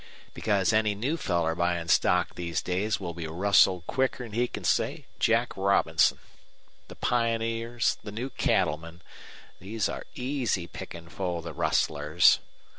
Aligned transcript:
"Because 0.33 0.73
any 0.73 0.95
new 0.95 1.15
feller 1.15 1.53
buyin' 1.53 1.87
stock 1.87 2.33
these 2.33 2.63
days 2.63 2.99
will 2.99 3.13
be 3.13 3.27
rustled 3.27 3.85
quicker 3.85 4.23
'n 4.23 4.31
he 4.31 4.47
can 4.47 4.63
say 4.63 5.05
Jack 5.19 5.55
Robinson. 5.55 6.17
The 6.87 6.95
pioneers, 6.95 7.99
the 8.03 8.11
new 8.11 8.31
cattlemen 8.31 9.03
these 9.59 9.87
are 9.87 10.07
easy 10.15 10.65
pickin' 10.65 11.07
for 11.07 11.43
the 11.43 11.53
rustlers. 11.53 12.39